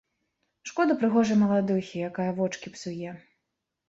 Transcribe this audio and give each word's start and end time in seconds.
Шкода 0.69 0.93
прыгожай 1.03 1.37
маладухі, 1.41 2.01
якая 2.09 2.25
вочкі 2.39 2.73
псуе. 2.77 3.11